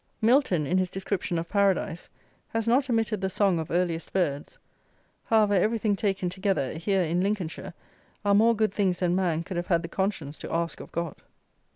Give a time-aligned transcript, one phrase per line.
[0.19, 2.09] MILTON, in his description of paradise,
[2.47, 4.57] has not omitted the "song of earliest birds."
[5.25, 7.75] However, everything taken together, here, in Lincolnshire,
[8.25, 11.17] are more good things than man could have had the conscience to ask of God.